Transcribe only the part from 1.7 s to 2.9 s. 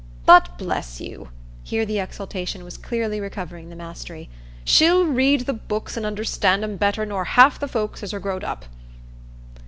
the exultation was